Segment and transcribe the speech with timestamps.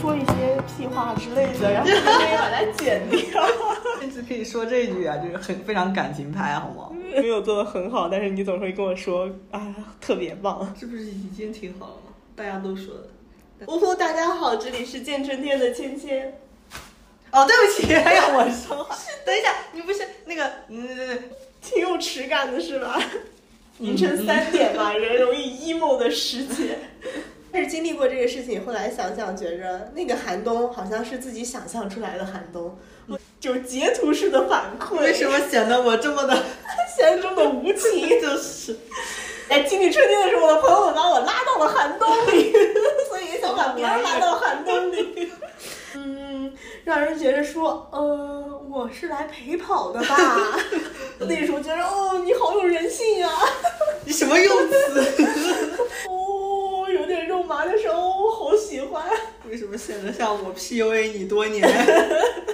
[0.00, 3.18] 说一些屁话之类的，然后就可以把它剪掉。
[4.00, 6.90] 甚至可以说这句啊，就是很非常感情派，好吗？
[7.16, 10.74] 没有做的很好，但是你总会跟我说啊，特别棒。
[10.78, 12.12] 这不是已经挺好了吗？
[12.36, 13.08] 大家都说的。
[13.66, 16.32] 呜呼，大家好，这里是见春天的芊芊。
[17.32, 18.96] 哦，对不起， 还让我说话。
[19.24, 20.88] 等一下，你不是那个，嗯，
[21.60, 23.00] 挺有耻感的是吧？
[23.78, 26.78] 凌晨三点嘛，人容易 emo 的时间。
[27.50, 32.76] 但是经历过这个事情，后来想想，觉着那个寒冬好像是自己想象出来的寒冬，
[33.40, 35.00] 就截图式的反馈。
[35.00, 36.34] 为什么显得我这么的
[36.96, 38.08] 显得这么无情？
[38.20, 38.76] 就是，
[39.48, 42.52] 哎，经历春天的时候，我的朋友们把我拉到了寒冬里，
[43.08, 45.32] 所以也想把别人拉到寒冬里。
[45.94, 46.52] 嗯，
[46.84, 50.58] 让人觉得说，呃，我是来陪跑的吧？
[51.20, 53.32] 那时候觉得，哦，你好有人性啊！
[54.04, 55.12] 你什么用词？
[56.06, 59.02] 哦，有点肉麻的时候，我好喜欢。
[59.48, 59.56] 为
[60.12, 61.66] 像我 PUA 你多年？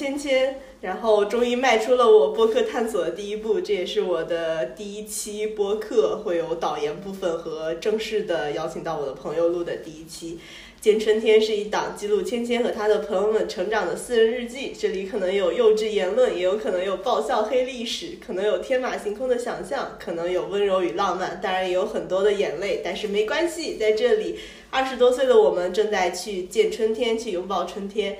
[0.00, 10.38] 芊芊，然后终于迈出了我播客探索的第一步，这也是我的第一期播客，会有导言部分和正式的邀请到我的朋友录的第一期。
[10.80, 24.38] 见春天是一档记录芊芊和他的朋友们成长的私人日记，这里可能有幼稚言论，也有可能有爆笑黑历史，可能有天马行空的想象，可能有温柔与浪漫，当然也有很多的眼泪，但是没关系，在这里。
[24.70, 28.16] 二十多岁的我们正在去见春天，去拥抱春天。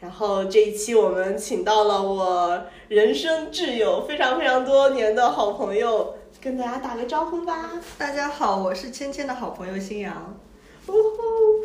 [0.00, 7.72] 然后这一期我们请到了我人生挚友，非常非常多年的好朋友，跟大家打个招呼吧。
[7.98, 10.38] 大家好，我是芊芊的好朋友新阳。
[10.86, 11.57] 呜呼。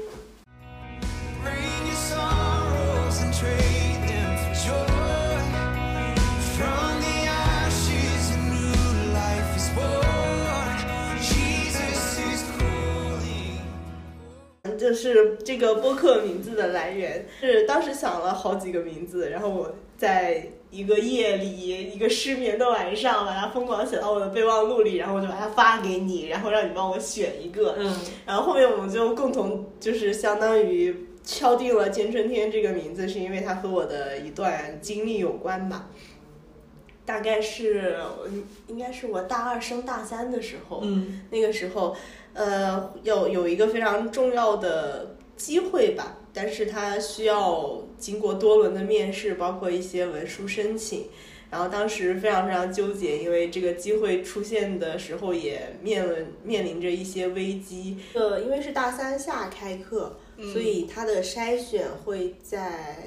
[14.83, 27.77] 就是这个播客名字的来源，是当时想了好几个名字，然后我在一个夜里，一个失眠的晚上，把它疯狂写到我的备忘录里，然后我就把它发给你，然后让你帮我选一个。
[27.79, 27.95] 嗯。
[28.25, 35.87] 然后后面我们就共同就是相当于敲定了“见春天”这个名字，是因为它和我的一段经历有关吧。
[37.05, 37.95] 大概是
[38.67, 41.95] 应该是我大二升大三的时候，嗯，那个时候。
[42.33, 51.07] 呃，有有一个非常重要的机会吧，但是它需要经过多轮的面试，包括一些文书申请，
[51.51, 57.97] 然后当时非常非常纠结，因为这个机会出现的时候也面临面临着一些危机。
[58.13, 60.17] 呃，因为是大三下开课，
[60.51, 62.97] 所以它的筛选会在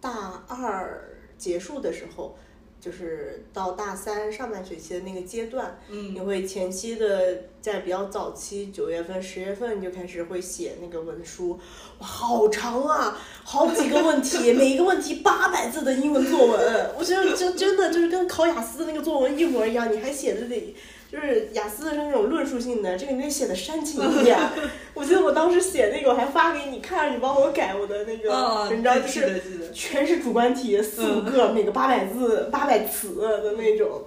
[0.00, 1.00] 大二
[1.36, 2.36] 结束的时候。
[2.80, 11.58] 就是到大三上半学期的那个阶段，嗯，你会前期的在比较早期，九月份、十月份就开始会写那个文书，
[11.98, 20.76] 哇，好长啊，好几个问题，每一个问题八百字的英文作文，我觉得真真的就是跟考雅思的那个作文一模一样，你还写的得。
[21.10, 24.38] 就是雅思的是那种论述性的，这个你得写的煽情一点。
[24.92, 29.40] 我记得我当时写那个，我还发给你看，你帮我改我的那个文章，就是
[29.72, 34.02] 全是主观题，四五个，每个八百字、八百词的那种。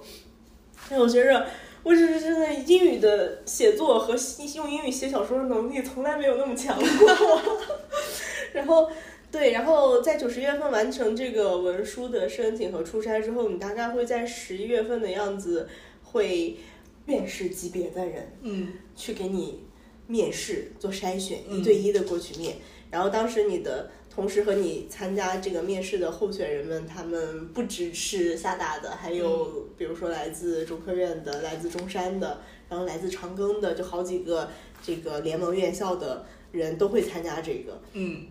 [0.88, 1.46] 哎，我觉着
[1.82, 4.14] 我只是真的英语的写作和
[4.54, 7.40] 用英语写小说的能力从来没有那么强过。
[8.52, 8.90] 然后，
[9.30, 15.68] 对，然后在九十月份完成这个文书的申请和出差之后，你大概会在十一月份的样子
[16.02, 16.56] 会。
[17.04, 19.64] 面试级别的人，嗯，去给你
[20.06, 22.54] 面试做筛选，一对一的过去面。
[22.92, 34.50] 然后当时你的同时和你参加这个面试的候选人们，他们不只是厦大的，还有比如说来自中科院的、来自中山的，然后来自长庚的，就好几个
[34.82, 38.26] 这个联盟院校的人都会参加这个，嗯，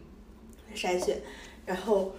[0.75, 1.19] 筛选。
[1.65, 2.13] 然后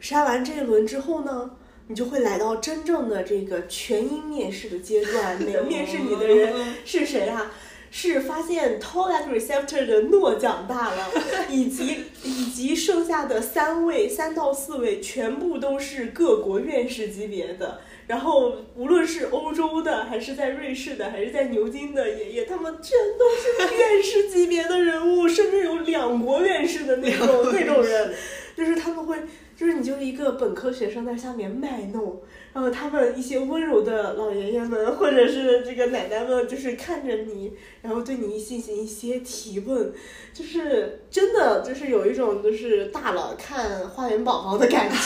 [0.00, 1.52] 筛完这一轮之后呢？
[1.86, 5.36] 你就会来到真正的这个全英面试的阶段。
[5.44, 7.52] 每个面试你的人是谁啊？
[7.96, 11.08] 是发现 TOEIC receptor 的诺奖大佬，
[11.48, 17.78] 以及以及剩下的三位、三到四位，全部都是各国院士级别的。
[18.08, 28.12] 然后无论是欧洲的，还是在瑞士的，还是在牛津的爷爷，他们全都是院士级别的人物，甚至有两国院士的那种 那种人，
[28.56, 29.16] 就是他们会。
[29.56, 32.20] 就是你就是一个本科学生在下面卖弄，
[32.54, 37.52] 然后他们一些温柔的老爷爷们或者是这个奶奶们，就是看着你，
[37.82, 39.92] 然后对你进行一些提问，
[40.32, 44.96] 就是真的就是有一种就是大佬看花园宝宝的感觉。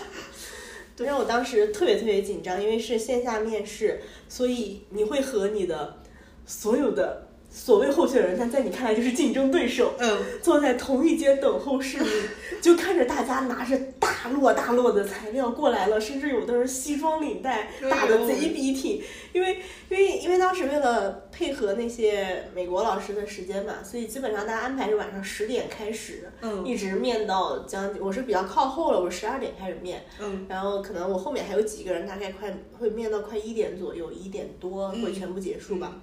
[0.96, 5.98] 对，让我当时特别特别紧张，因为是线下面试，所以你会和你的
[6.46, 12.10] 所有的所谓候选人，但在你看来就是竞争对手，嗯，坐在同一间等候室里，
[12.62, 19.02] 就看着大家拿着大摞大摞的材料过来了，甚至有的人西装领带打的贼笔挺，
[19.32, 19.58] 因为
[19.88, 26.64] 因为因为当时为了配合那些美国老师的时间嘛，所以基本上大家安排是晚上十点开始，嗯。
[26.64, 30.46] 一直面到将近，我是比较靠后了，我十二点开始面，嗯。
[30.48, 36.00] 然后可能我后面还有几个人，大概快会面到快一点左右，一点多会全部结束吧。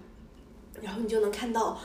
[0.82, 1.78] 然后你就能看到，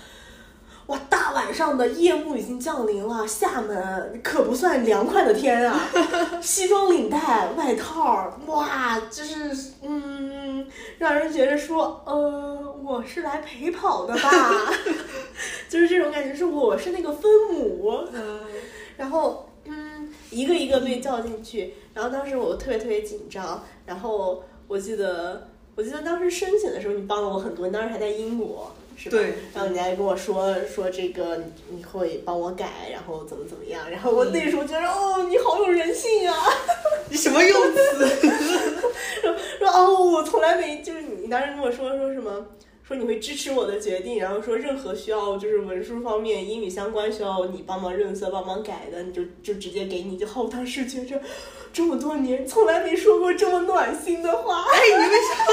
[0.86, 5.88] 哇，大晚上的夜幕已经降临了，厦门可不算凉快的天啊，
[6.42, 10.66] 西装领带、外套，哇，就是嗯，
[10.98, 14.72] 让人觉得说，呃，我是来陪跑的吧，
[15.70, 18.40] 就是这种感觉，是我是那个分母，嗯
[18.96, 28.72] 然后嗯，一个一个被叫进去，然后当时我特别特别紧张，然后我记得我记得当时申请的时候你帮了我很多，你当时还在英国。
[28.96, 29.16] 是吧？
[29.18, 31.44] 对然后你还跟我说说这个你
[31.76, 36.34] 你会帮我改，然后怎么怎么样，然后我那时候觉得、哦，你好有人性啊！
[37.10, 38.06] 你什么用词？
[39.22, 42.46] 说说哦，我从来没就是你，当时跟我说说什么？
[42.84, 50.42] 说你会支持我的决定，然后说任何需要就是文书方面英语相关需要你帮忙润色、帮忙改的，你就就直接给你就好。
[50.42, 51.18] 我当时觉着
[51.72, 54.64] 这么多年从来没说过这么暖心的话。
[54.64, 55.46] 哎，你为什啊，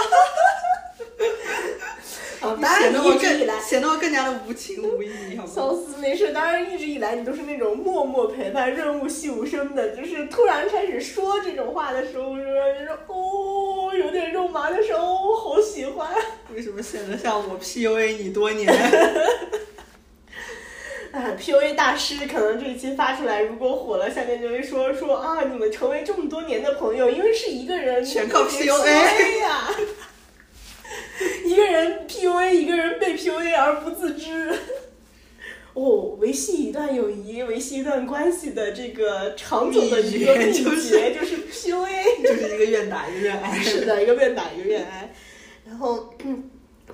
[2.47, 5.51] 么当然显得我一直以来更显得我更加的无情无义，好吗？
[5.53, 6.31] 笑死，没事。
[6.31, 9.89] 当然，一直以来你都是那种默默陪伴、润物细无声的。
[9.95, 16.07] 就是突然开始说这种话的时候，就说哦，有点肉麻的时候，哦，好喜欢。
[16.56, 18.74] 为什么显得像我 PUA 你多年？
[21.12, 29.71] 哎，PUA 大师可能这一期发出来，如果火了，下面就会说说啊，你们成为这么多年的朋友，因为是一个人全靠 PUA 呀、
[31.49, 34.53] 一个人 PUA，一个人被 PUA 而不自知。
[35.73, 42.21] 哦，维系一段友谊、维系一段关系的这个长久的一个秘秘诀就是就是 PUA。
[42.21, 43.57] 就是一个愿打一个愿挨。
[43.57, 45.11] 是的，一个愿打一个愿挨。
[45.65, 46.13] 然后，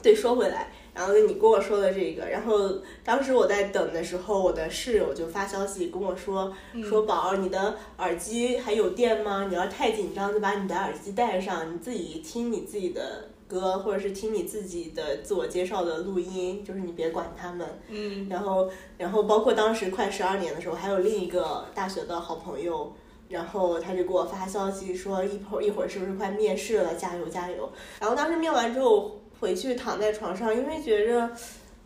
[0.02, 6.54] 对，说回来，然后你跟我说的这个，然后当时我在等的时候，我的室友就发消息跟我说，
[6.88, 9.48] 说宝儿，你的耳机还有电吗？
[9.50, 17.68] 你要太紧张就把你的耳机戴上，你自己听你自己的歌，或者是听你自己的自我介绍的录音，就是你别管他们。
[17.90, 22.94] 嗯然后，然后包括当时快十二年的时候，还有另一个大学的好朋友，
[23.30, 27.72] 然后他就给我发消息说一会儿一会儿是不是快面试了，加油加油。
[28.00, 31.30] 然后当时面完之后回去躺在床上，因为觉着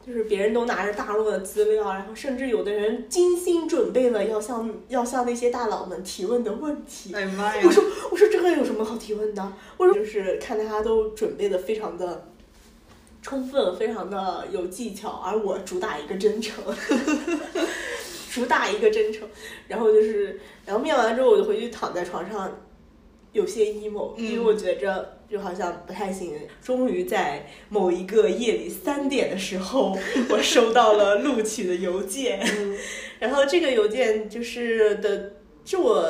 [0.05, 7.13] 就是别人都拿着大陆的资料，然后甚至有的人精心准备了要向要向那些大佬们提问的问题。
[7.13, 7.71] 哎呀妈呀我！
[7.71, 9.53] 说我说这个有什么好提问的？
[9.77, 12.27] 我说就是看大家都准备的非常的
[13.21, 16.63] 充分，非常的有技巧，而我主打一个真诚，
[18.31, 19.27] 主打一个真诚。
[19.67, 22.49] 然后就是，然后面完之后我就回去躺在床上，
[23.33, 26.33] 有些 emo，、嗯因为我觉着就好像不太行。
[26.61, 29.97] 终于在某一个夜里三点的时候，
[30.29, 32.39] 我收到了录取的邮件。
[33.19, 35.33] 然后这个邮件就是的，
[35.65, 36.03] 是我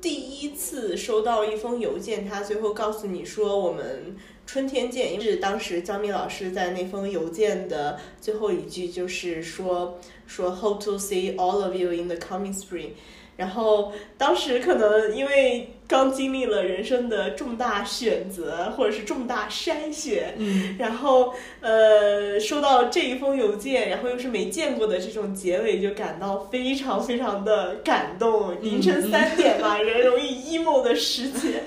[0.00, 4.14] 第一次收到一封邮件，他最后告诉你说我们
[4.46, 12.90] 春天见，因为是当时张敏老师在那封邮件的最后一句就是说说 Hope to see all of you in the coming spring。
[13.36, 28.60] 然后当时可能因为刚经历了人生的重大选择或者是重大筛选，嗯，然后呃收到这一封邮件，然后又是没见过的这种结尾，就感到非常非常的感动。
[28.62, 31.62] 凌晨三点嘛，人容易 emo 的时节。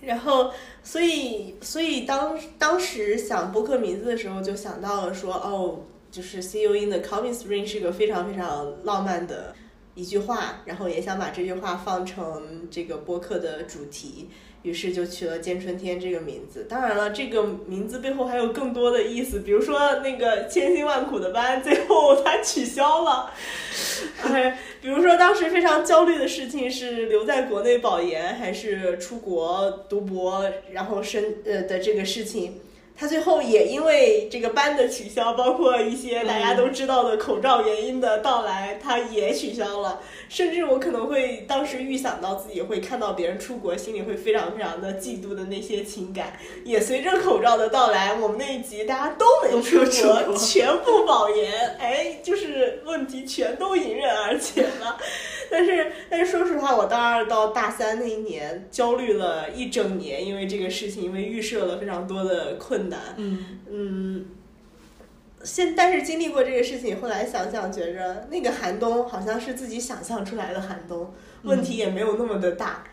[0.00, 0.52] 然后，
[0.82, 5.80] 所以，所以当当时想播客名字的时候，就想到了说，哦，
[6.10, 9.54] 就是 “See you in the coming spring” 是一个非常非常浪漫的
[9.94, 14.28] 一句话，然后也想把这句话放成这个播客的主题，
[14.62, 16.66] 于是就取了“见春天”这个名字。
[16.68, 23.30] 当然了，这个名字背后还有更多的意思，比如说那个千辛万苦的班最后它取消了，
[24.22, 32.60] 哎，比如说当时非常焦虑的事情是留在国内保研还是出国读博，然后申呃的这个事情。
[32.96, 40.00] 他最后也因为这个班的取消，包括一些大家都知道的口罩原因的到来，他也取消了。
[40.28, 54.96] 甚至我可能会当时预想到自己会看到别人出国，心里会非常非常的嫉妒的那些情感，也随着口罩的到来，我们那一集大家都没出国，全部保研，哎，就是问题全都迎刃而解了。
[55.50, 63.00] 但是，但是说实话，我大二到大三那一年焦虑了一整年，因为这个事情，因为预设了非常多的困难。
[63.16, 63.38] 嗯
[63.70, 64.26] 嗯。
[65.42, 71.12] 现但是经历过这个事情，后来想想觉着那个寒冬好像是自己想象出来的寒冬，
[71.42, 72.84] 问题也没有那么的大。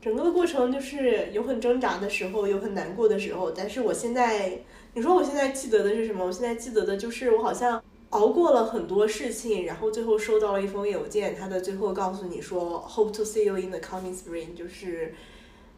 [0.00, 3.50] 整个的过程就是有很挣扎的时候，有很难过的时候。
[3.50, 4.60] 但是我现在，
[4.94, 6.24] 你说我现在记得的是什么？
[6.24, 15.14] 我现在记得的就是我好像熬过了很多事情，然后最后收到了一封邮件，他的最后告诉你说，Hope to see you in the coming spring，就是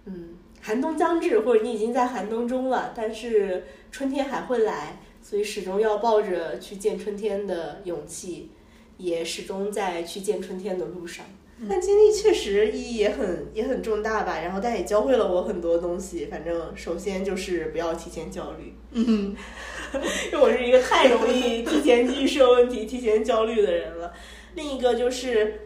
[0.06, 0.30] 嗯，
[0.60, 5.00] 寒冬将至，或者你已经在寒冬中了，但是春天还会来。
[5.22, 8.50] 所以始终要抱着去见春天的勇气，
[8.98, 11.24] 也始终在去见春天的路上。
[11.66, 16.26] 但经历确实意义也很也很重大吧，然后但也教会了我很多东西。
[16.26, 19.34] 反正首先就是不要提前焦虑，嗯，
[20.30, 24.12] 因为我是一个太容易提前预设问题、提前焦虑的人了。
[24.54, 25.60] 另一个就是，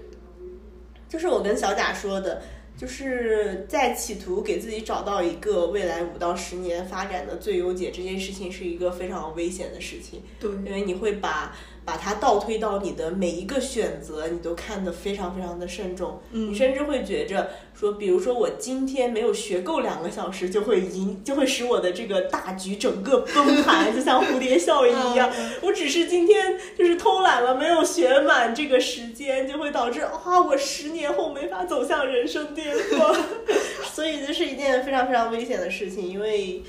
[1.09, 2.41] 就是我跟小贾说的。
[2.79, 10.23] 就是在企图给自己找到一个未来五到十年发展的最优解，这件事情是一个非常危险的事情。
[10.39, 11.57] 对，因为你会把
[11.89, 16.21] 把它倒推到你的每一个选择，你都看得非常非常的慎重。
[16.33, 25.33] 嗯，你甚至会觉着说，比如说我今天没有学够两个小时，就会赢就会使我的这个大局整个崩盘，就像蝴蝶效应一样。
[25.63, 33.17] 我只是今天就是偷懒了，没有学满这个时间，就会导致啊，我十年后没法走向人生巅峰。
[33.91, 36.63] 所以这是一件非常非常危险的事情，因为，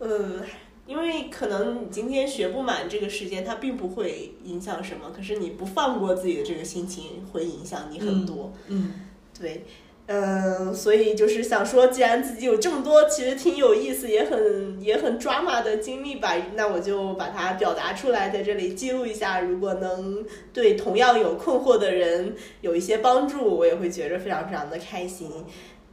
[0.00, 0.42] 嗯，
[0.86, 8.52] 因为可能你今天学不满这个时间，它并不会影响什么，可是你不放过自己的这个心情，会影响你很多。
[8.68, 8.92] 嗯，
[9.38, 9.64] 对，
[10.06, 19.40] 嗯，所以就是想说，既然自己有这么多其实挺有意思，也很也很 drama 的经历吧，那我就把它表达出来，在这里记录一下。
[19.40, 25.28] 如果能对同样有困惑的人有一些帮助，我也会觉着非常非常的开心。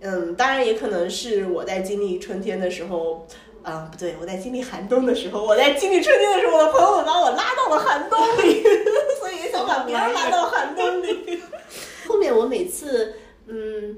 [0.02, 3.26] 嗯，当然也可能是我在经历春天的时候，
[3.64, 8.62] 啊，不对，我在经历寒冬的时候，我在经历春天的时候，我的朋友们把我拉到了寒冬里，
[9.20, 11.42] 所以也想把别人拉到寒冬里。
[12.08, 13.16] 后面我每次，
[13.48, 13.98] 嗯，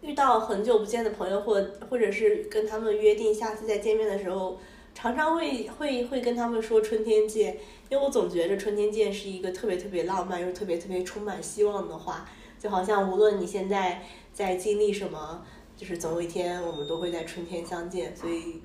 [0.00, 4.58] 遇到很久不见的朋友，或或者是跟他们约定下次再见面的时候，
[4.94, 7.58] 常常会会会跟他们说春天见，
[7.88, 12.28] 因为我总觉着春天见是一个特别特别浪漫又特别特别充满希望的话，
[12.62, 14.02] 就好像无论你现在。
[14.34, 15.46] 在经历什么，
[15.76, 18.62] 就是总有一天我们都会在春天相见，所以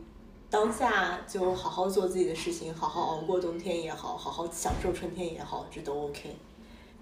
[0.49, 6.35] 当下就好好做自己的事情，好好熬过冬天也好，好好享受春天也好，这都 OK。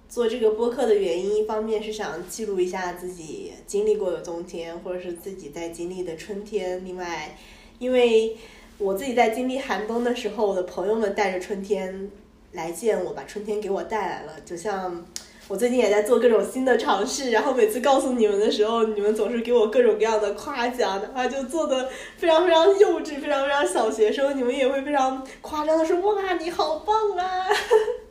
[0.08, 7.38] 做这个播客的原因，一方面是想记录一下自己经历过的冬天，或者是自己在经历的春天；另外，
[7.78, 8.38] 因为
[8.78, 12.10] 我自己在经历寒冬的时候，我的朋友们带着春天
[12.54, 15.06] 来见我，把春天给我带来了，就像。
[15.50, 27.46] 我最近也在做各种新的尝试，然后每次告诉你们的时候，你们总是给我各种各样的夸奖，哪怕就做的非常非常幼稚、非常非常小学生，你们也会非常夸张的说：“哇，你好棒啊！”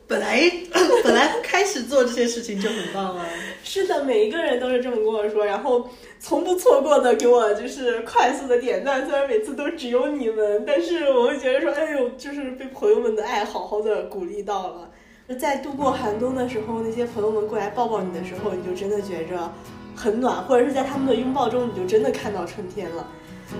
[0.07, 0.41] 本来
[1.03, 3.23] 本来开始做这些事情就很棒啊。
[3.63, 5.87] 是的，每一个人都是这么跟我说，然后
[6.19, 14.89] 从不错过的给我就是快速的点赞，虽然每次都只有你们，但是我会觉得说：“哎呦，就是被朋友们的爱好好的鼓励到了。”
[15.35, 19.51] 在度过寒冬的时候，那些朋友们过来抱抱你的时候，你就真的觉着
[19.93, 23.07] 很暖，或者是在他们的拥抱中，你就真的看到春天了。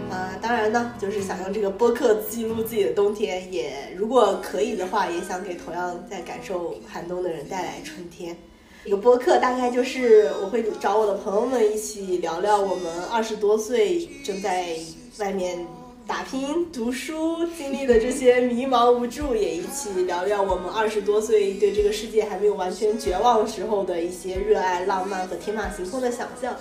[0.10, 8.36] 呃，当然呢，就是想用这个播客记录自己的冬天，也如果可以的话，也想给同样在感受寒冬的人带来春天。
[8.84, 14.78] 这个播客大概就是我会找我的朋友们一起聊聊我们二十多岁正在
[15.20, 15.68] 外面。
[16.08, 26.56] 打拼读书经历的这些迷茫无助，也一起聊聊我们二十多岁对这个世界还没有完全绝望时候的一些热爱、浪漫和天马行空的想象。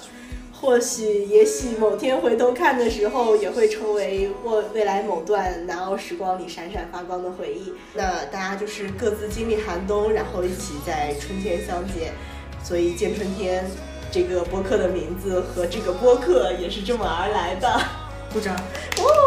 [0.53, 7.73] 或许，也许某天回头看的时候，也会成为我未来某段难熬时光里闪闪发光的回忆。
[7.95, 12.13] 那大家就是各自经历寒冬，然后一起在春天相见。
[12.65, 13.65] 所以，见春天
[14.11, 17.81] 这个播客的名字和这个播客也是这么而来的。
[18.33, 18.57] 鼓掌。